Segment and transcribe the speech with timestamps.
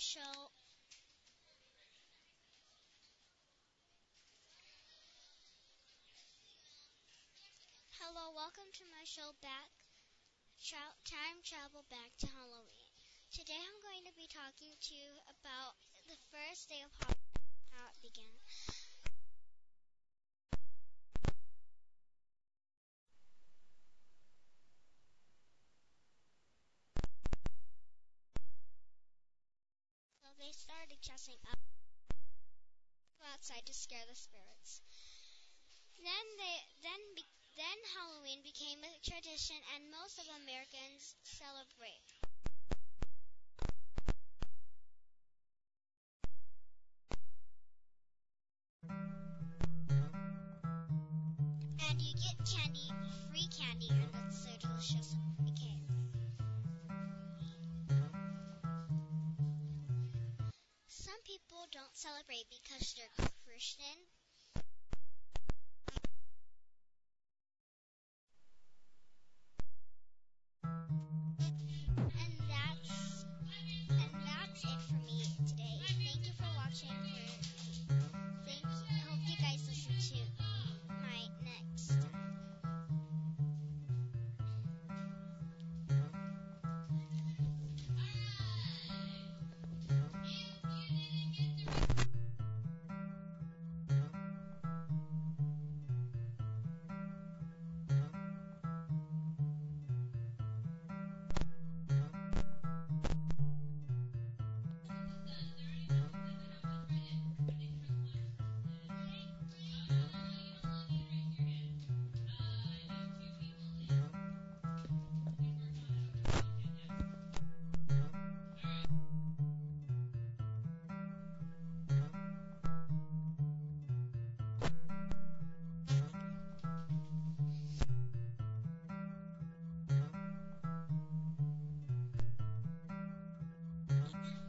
[0.00, 0.48] Show.
[8.00, 9.68] Hello, welcome to my show back
[10.56, 12.88] tra- time travel back to Halloween.
[13.28, 15.76] Today I'm going to be talking to you about
[16.08, 16.96] the first day of
[30.70, 31.58] started dressing up
[33.34, 34.82] outside to scare the spirits.
[35.98, 36.56] Then they
[36.86, 37.26] then be,
[37.58, 42.06] then Halloween became a tradition and most of Americans celebrate.
[51.90, 52.94] And you get candy,
[53.26, 55.29] free candy, and it's so delicious.
[60.92, 64.08] Some people don't celebrate because they're Christian,